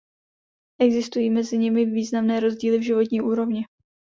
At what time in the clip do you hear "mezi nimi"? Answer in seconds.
1.29-1.85